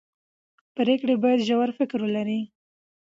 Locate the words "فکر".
1.77-1.99